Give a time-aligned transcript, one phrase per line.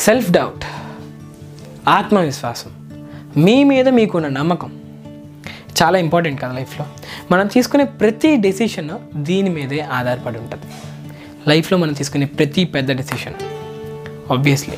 [0.00, 0.64] Self doubt
[1.88, 2.70] ఆత్మవిశ్వాసం
[3.36, 4.80] మీ మీద మీకున్న నమ్మకం.
[5.82, 6.86] చాలా ఇంపార్టెంట్ కదా లైఫ్లో.
[7.30, 10.64] మనం తీసుకునే ప్రతి డెసిషన్ దీని మీదే ఆధారపడి ఉంటుంది.
[11.48, 13.34] లైఫ్లో మనం తీసుకునే ప్రతి పెద్ద డెసిషన్
[14.32, 14.76] ఆబ్వియస్లీ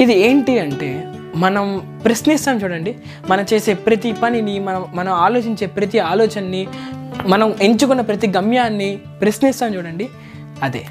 [0.00, 2.96] ఇది ఏంటి అంటే మనం ప్రశ్నిస్తాం చూడండి
[3.28, 6.68] మనం చేసే ప్రతి పనిని మనం మనం ఆలోచించే ప్రతి ఆలోచనని
[7.26, 10.08] మనం ఎంచుకున్న ప్రతి గమ్యాన్ని ప్రశ్నిస్తాం చూడండి
[10.62, 10.86] అదే.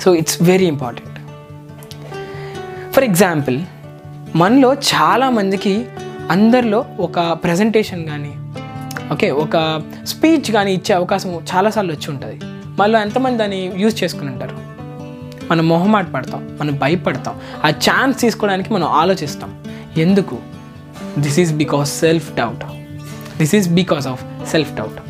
[0.00, 1.11] So it's very important
[3.02, 3.56] for example
[4.36, 5.84] మనలో చాలామందికి
[6.30, 8.30] అందరిలో ఒక ప్రజెంటేషన్ కానీ
[9.12, 12.36] ఓకే ఒక స్పీచ్ కానీ ఇచ్చే అవకాశం చాలాసార్లు వచ్చి ఉంటుంది.
[12.78, 14.56] మళ్ళీ ఎంతమంది దాన్ని యూజ్ చేసుకుని ఉంటారు?
[15.50, 19.64] మనం మొహమాట పడతాం మనం భయపడతాం ఆ ఛాన్స్ తీసుకోవడానికి మనం ఆలోచిస్తాం.
[19.96, 20.38] ఎందుకు?
[21.18, 22.64] This is because self doubt
[23.38, 25.00] this is because of self doubt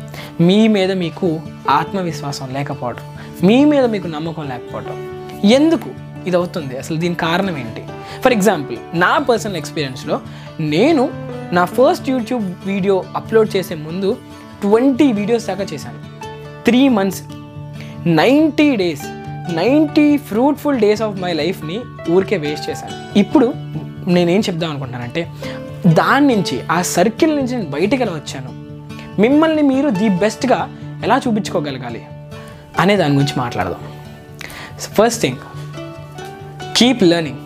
[0.41, 3.05] మీ మీద మీకు ఆత్మవిశ్వాసం లేకపోవడం
[3.47, 4.97] మీ మీద మీకు నమ్మకం లేకపోవడం
[5.45, 6.12] ఎందుకు?
[6.27, 7.83] ఇది అవుతుంది అసలు దీని కారణం ఏంటి?
[8.23, 10.21] ఫర్ ఎగ్జాంపుల్ నా పర్సనల్ ఎక్స్పీరియన్స్లో
[10.59, 11.09] నేను
[11.51, 14.17] నా ఫస్ట్ యూట్యూబ్ వీడియో అప్లోడ్ చేసే ముందు
[14.61, 15.99] ట్వంటీ వీడియోస్ దాకా చేశాను.
[16.65, 17.23] Three months
[18.07, 19.01] ninety days
[19.53, 23.19] ninety fruitful days of my లైఫ్ని ఊరికే వేస్ట్ చేశాను.
[23.19, 23.53] ఇప్పుడు
[24.07, 25.31] నేనేం చెప్దాం అనుకుంటున్నానంటే
[25.87, 28.51] దాని నుంచి ఆ సర్కిల్ నుంచి నేను బయటికి ఎలా వచ్చాను?
[29.21, 32.05] మిమ్మల్ని మీరు ది బెస్ట్గా ఎలా చూపించుకోగలగాలి?
[32.79, 33.79] అనే దాని గురించి మాట్లాడదాం.
[34.77, 35.37] ఫస్ట్ థింగ్
[36.83, 37.37] కీప్ లెర్నింగ్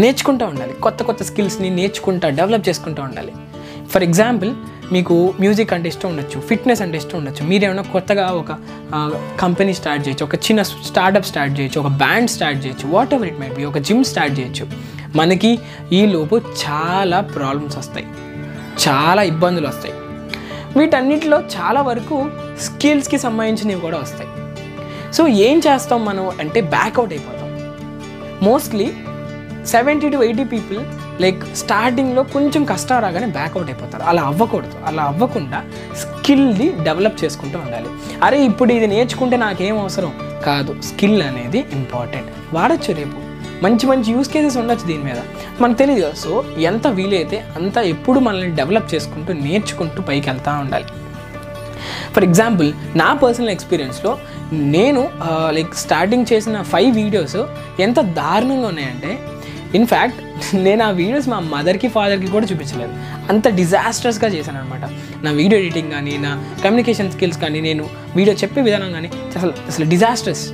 [0.00, 0.72] నేర్చుకుంటూ ఉండాలి.
[0.72, 3.32] కొత్త కొత్త స్కిల్స్ని నేర్చుకుంటా డెవలప్ చేసుకుంటూ ఉండాలి.
[3.90, 4.54] ఫర్ ఎగ్జాంపుల్
[4.92, 7.46] మీకు మ్యూజిక్ అంటే ఇష్టం ఉండొచ్చు ఫిట్నెస్ అంటే ఇష్టం ఉండొచ్చు.
[7.46, 8.52] మీరేమైనా కొత్తగా ఒక
[9.40, 13.40] కంపెనీ స్టార్ట్ చేయొచ్చు ఒక చిన్న స్టార్టప్ స్టార్ట్ చేయొచ్చు ఒక బ్యాండ్ స్టార్ట్ చేయొచ్చు whatever it
[13.40, 14.66] might be ఒక జిమ్ స్టార్ట్ చేయొచ్చు.
[15.16, 15.58] మనకి
[15.92, 18.06] ఈలోపు చాలా ప్రాబ్లమ్స్ వస్తాయి.
[18.88, 19.94] చాలా ఇబ్బందులు వస్తాయి.
[20.78, 24.30] వీటన్నిటిలో చాలా వరకు స్కిల్స్కి సంబంధించినవి కూడా వస్తాయి.
[25.12, 27.41] సో ఏం చేస్తాం మనం అంటే బ్యాక్అవుట్ అయిపోతాం.
[28.42, 28.92] Mostly
[29.66, 30.78] seventy to eighty people
[31.22, 34.02] like స్టార్టింగ్లో కొంచెం కష్టం రాగానే బ్యాక్అవుట్ అయిపోతారు.
[34.02, 34.72] అలా అవ్వకూడదు.
[34.86, 35.64] అలా అవ్వకుండా
[35.96, 37.86] స్కిల్ని డెవలప్ చేసుకుంటూ ఉండాలి.
[38.22, 40.12] అరే ఇప్పుడు ఇది నేర్చుకుంటే నాకేం అవసరం?
[40.44, 40.82] కాదు.
[40.82, 43.32] స్కిల్ అనేది ఇంపార్టెంట్ వాడచ్చు రేపు.
[43.64, 45.16] మంచి మంచి యూస్ కేసెస్ ఉండొచ్చు దీని మీద.
[45.60, 50.84] మనకు తెలియదు సో ఎంత వీలైతే అంత ఎప్పుడు మనల్ని డెవలప్ చేసుకుంటూ నేర్చుకుంటూ పైకి వెళ్తూ ఉండాలి.
[52.14, 54.18] ఫర్ ఎగ్జాంపుల్ నా పర్సనల్ ఎక్స్పీరియన్స్లో
[54.76, 55.02] నేను
[55.58, 57.38] లైక్ స్టార్టింగ్ చేసిన ఫైవ్ వీడియోస్
[57.80, 59.12] ఎంత దారుణంగా ఉన్నాయంటే
[59.78, 60.18] ఇన్ఫ్యాక్ట్
[60.66, 62.92] నేను ఆ వీడియోస్ మా మదర్కి ఫాదర్కి కూడా చూపించలేదు.
[63.30, 64.84] అంత డిజాస్టర్స్గా చేశాను అనమాట
[65.24, 66.32] నా వీడియో ఎడిటింగ్ కానీ నా
[66.64, 67.84] కమ్యూనికేషన్ స్కిల్స్ కానీ నేను
[68.16, 69.08] వీడియో చెప్పే విధానం కానీ
[69.38, 70.44] అసలు అసలు డిజాస్టర్స్.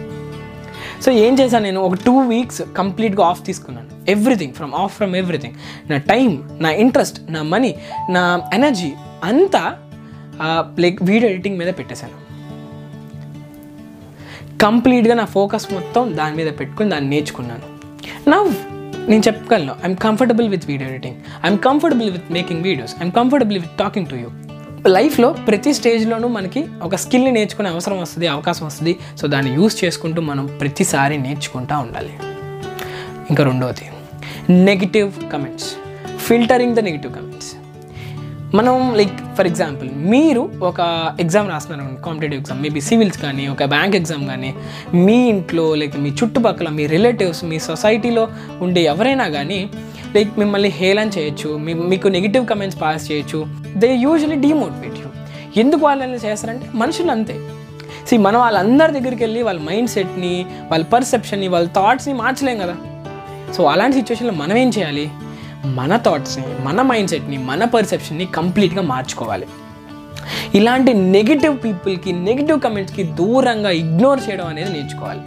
[1.04, 1.80] సో ఏం చేశాను నేను?
[1.80, 3.88] ఒక టూ వీక్స్ కంప్లీట్గా ఆఫ్ తీసుకున్నాను.
[4.14, 5.56] Everything from off from everything.
[5.90, 6.30] నా టైం
[6.60, 7.74] నా ఇంట్రెస్ట్ నా మనీ
[8.10, 8.24] నా
[8.58, 8.92] ఎనర్జీ
[9.24, 9.64] అంతా
[10.78, 12.16] లైక్ వీడియో ఎడిటింగ్ మీద పెట్టేశాను.
[14.58, 17.66] కంప్లీట్గా నా ఫోకస్ మొత్తం దాని మీద పెట్టుకుని దాన్ని నేర్చుకున్నాను.
[18.30, 18.38] నా
[19.08, 23.78] నేను చెప్పగలను I'm comfortable with video editing I'm comfortable with making videos I'm comfortable with
[23.78, 24.30] talking to you
[24.86, 28.96] లైఫ్లో ప్రతి స్టేజ్లోనూ మనకి ఒక స్కిల్ని నేర్చుకునే అవసరం వస్తుంది అవకాశం వస్తుంది.
[29.18, 32.12] సో దాన్ని యూస్ చేసుకుంటూ మనం ప్రతిసారి నేర్చుకుంటూ ఉండాలి.
[33.30, 33.86] ఇంకా రెండవది
[34.50, 35.68] negative comments
[36.18, 37.37] filtering the negative comments
[38.54, 40.80] మనం లైక్ ఫర్ ఎగ్జాంపుల్ మీరు ఒక
[41.20, 44.54] ఎగ్జామ్ రాస్తున్నారు కాంపిటేటివ్ ఎగ్జామ్ మేబీ సివిల్స్ కానీ ఒక బ్యాంక్ ఎగ్జామ్ కానీ
[44.94, 48.28] మీ ఇంట్లో లైక్ మీ చుట్టుపక్కల మీ రిలేటివ్స్ మీ సొసైటీలో
[48.60, 49.70] ఉండే ఎవరైనా కానీ
[50.14, 55.08] లైక్ మిమ్మల్ని హేళన్ చేయొచ్చు మీ మీకు నెగిటివ్ కమెంట్స్ పాస్ చేయొచ్చు దే యూజువలీ డిమోటివేట్ యూ
[55.62, 57.36] ఎందుకు వాళ్ళని చేస్తారంటే మనుషులు అంతే.
[58.08, 62.76] సి మనం వాళ్ళందరి దగ్గరికి వెళ్ళి వాళ్ళ మైండ్ సెట్ని వాళ్ళ పర్సెప్షన్ని వాళ్ళ థాట్స్ని మార్చలేం కదా.
[63.56, 65.10] సో అలాంటి సిచ్యువేషన్లో మనం ఏం చేయాలి?
[65.64, 69.46] మన థాట్స్ని మన మైండ్ సెట్ని మన పర్సెప్షన్ని కంప్లీట్గా మార్చుకోవాలి.
[70.54, 75.20] ఇలాంటి నెగిటివ్ పీపుల్కి నెగిటివ్ కమెంట్స్కి దూరంగా ఇగ్నోర్ చేయడం అనేది నేర్చుకోవాలి.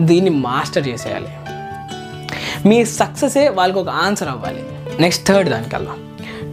[0.00, 1.28] దీన్ని మాస్టర్ చేసేయాలి.
[2.68, 4.64] మీ సక్సెసే వాళ్ళకి ఒక ఆన్సర్ అవ్వాలి.
[5.00, 5.94] నెక్స్ట్ థర్డ్ దానికల్లా.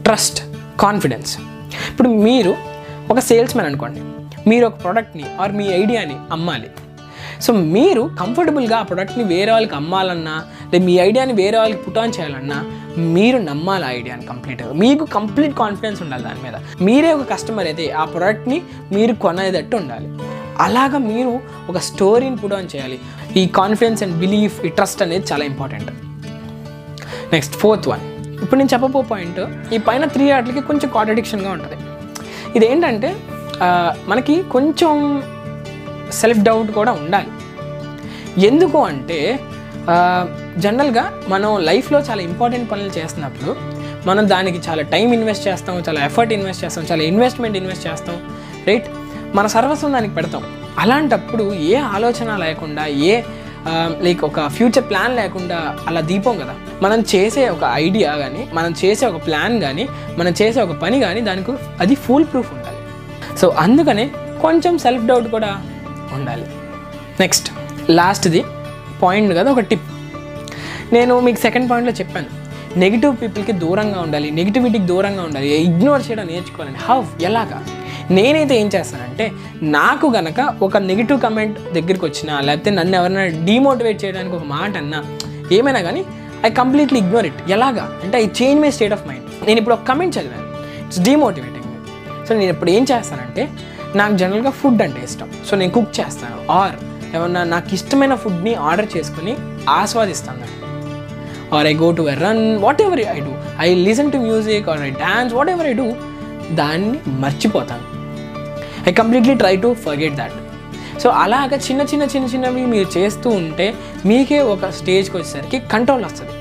[0.03, 0.43] ట్రస్ట్
[0.79, 1.39] కాన్ఫిడెన్స్
[1.89, 2.55] ఇప్పుడు మీరు
[3.09, 4.01] ఒక సేల్స్ మ్యాన్ అనుకోండి.
[4.49, 6.69] మీరు ఒక ప్రోడక్ట్ని ఆర్ మీ ఐడియాని అమ్మాలి.
[7.45, 10.35] సో మీరు కంఫర్టబుల్గా ఆ ప్రోడక్ట్ని వేరే వాళ్ళకి అమ్మాలన్నా
[10.71, 12.57] లేదా మీ ఐడియాని వేరే వాళ్ళకి పుట్ ఆన్ చేయాలన్నా
[13.15, 16.55] మీరు నమ్మాలి ఆ ఐడియాని కంప్లీట్గా మీకు కంప్లీట్ కాన్ఫిడెన్స్ ఉండాలి దాని మీద.
[16.87, 18.57] మీరే ఒక కస్టమర్ అయితే ఆ ప్రోడక్ట్ని
[18.95, 20.09] మీరు కొనేటట్టు ఉండాలి.
[20.65, 21.33] అలాగా మీరు
[21.69, 22.99] ఒక స్టోరీని పుట్ ఆన్ చేయాలి.
[23.39, 25.91] ఈ కాన్ఫిడెన్స్ అండ్ బిలీఫ్ ఈ ట్రస్ట్ అనేది చాలా ఇంపార్టెంట్
[27.33, 28.03] నెక్స్ట్ ఫోర్త్ వన్
[28.43, 29.39] ఇప్పుడు నేను చెప్పబో పాయింట్
[29.75, 31.77] ఈ పైన త్రీ ఆటలకి కొంచెం కాంట్రడిక్షన్గా ఉంటుంది.
[32.55, 33.09] ఇదేంటంటే
[34.07, 34.91] మనకి కొంచెం
[36.11, 37.31] సెల్ఫ్ డౌట్ కూడా ఉండాలి.
[38.45, 39.39] ఎందుకు అంటే
[40.57, 43.51] జనరల్గా మనం లైఫ్లో చాలా ఇంపార్టెంట్ పనులు చేస్తున్నప్పుడు
[44.07, 48.17] మనం దానికి చాలా టైం ఇన్వెస్ట్ చేస్తాం చాలా ఎఫర్ట్ ఇన్వెస్ట్ చేస్తాం చాలా ఇన్వెస్ట్మెంట్ ఇన్వెస్ట్ చేస్తాం
[48.67, 48.87] రైట్?
[49.35, 50.43] మన సర్వస్వం దానికి పెడతాం.
[50.79, 53.21] అలాంటప్పుడు ఏ ఆలోచన లేకుండా ఏ
[54.01, 56.53] లైక్ ఒక ఫ్యూచర్ ప్లాన్ లేకుండా అలా దీపం కదా?
[56.81, 61.21] మనం చేసే ఒక ఐడియా కానీ మనం చేసే ఒక ప్లాన్ కానీ మనం చేసే ఒక పని కానీ
[61.21, 62.79] దానికి అది ఫుల్ ప్రూఫ్ ఉండాలి.
[63.37, 65.51] సో అందుకనే కొంచెం సెల్ఫ్ డౌట్ కూడా
[66.13, 66.45] ఉండాలి.
[67.19, 67.47] నెక్స్ట్
[67.89, 68.43] లాస్ట్ది
[69.01, 69.87] పాయింట్ కదా ఒక టిప్
[70.93, 72.29] నేను మీకు సెకండ్ పాయింట్లో చెప్పాను.
[72.79, 76.79] నెగిటివ్ పీపుల్కి దూరంగా ఉండాలి నెగిటివిటీకి దూరంగా ఉండాలి ఇగ్నోర్ చేయడం నేర్చుకోవాలండి.
[76.79, 77.59] హౌ ఎలాగా?
[78.11, 84.35] నేనైతే ఏం చేస్తానంటే నాకు గనక ఒక నెగిటివ్ కమెంట్ దగ్గరికి వచ్చినా లేకపోతే నన్ను ఎవరైనా డిమోటివేట్ చేయడానికి
[84.35, 84.99] ఒక మాట అన్నా
[85.51, 86.05] ఏమైనా కానీ
[86.45, 87.85] ఐ కంప్లీట్లీ ఇగ్నోర్ ఇట్ ఎలాగా?
[88.03, 90.47] అంటే I change my state of mind నేను ఇప్పుడు ఒక కమెంట్ చదివాను.
[90.85, 91.67] ఇట్స్ డిమోటివేటింగ్
[92.27, 93.43] సో నేను ఇప్పుడు ఏం చేస్తానంటే
[93.95, 95.31] నాకు జనరల్గా ఫుడ్ అంటే ఇష్టం.
[95.49, 96.51] సో నేను కుక్ చేస్తాను.
[96.51, 96.75] ఆర్
[97.15, 99.37] ఏమన్నా నాకు ఇష్టమైన ఫుడ్ని ఆర్డర్ చేసుకుని
[99.69, 100.59] ఆస్వాదిస్తాను.
[101.55, 104.89] Or I go to I run whatever I do I listen to music or I
[104.89, 105.95] dance whatever I do
[106.55, 107.83] దాన్ని మర్చిపోతాను.
[108.89, 110.33] I completely try to forget that.
[110.99, 113.75] So అలాగ చిన్న చిన్న చిన్న చిన్నవి మీరు చేస్తూ ఉంటే
[114.05, 116.31] మీకే ఒక స్టేజ్కి వచ్చేసరికి కంట్రోల్ వస్తుంది.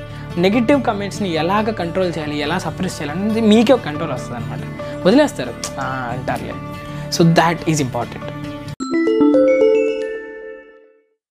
[0.40, 4.58] నెగిటివ్ కమెంట్స్ని ఎలాగ కంట్రోల్ చేయాలి ఎలా సప్రెస్ చేయాలి అనేది మీకే ఒక కంట్రోల్ వస్తుంది అనమాట
[5.06, 6.52] వదిలేస్తారు అంటారులే.
[7.12, 8.37] So that is important